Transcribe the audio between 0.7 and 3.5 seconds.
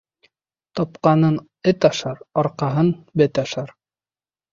Тапҡанын эт ашар, арҡаһын бет